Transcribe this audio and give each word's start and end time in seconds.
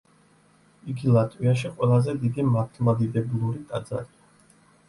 იგი 0.93 1.11
ლატვიაში 1.17 1.71
ყველაზე 1.75 2.15
დიდი 2.23 2.47
მართლმადიდებლური 2.57 3.63
ტაძარია. 3.71 4.31